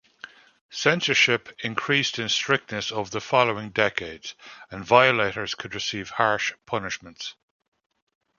Censorship 0.71 1.49
increased 1.63 2.17
in 2.17 2.27
strictness 2.27 2.91
over 2.91 3.11
the 3.11 3.21
following 3.21 3.69
decades, 3.69 4.33
and 4.71 4.83
violators 4.83 5.53
could 5.53 5.75
receive 5.75 6.09
harsh 6.09 6.51
punishments. 6.65 7.35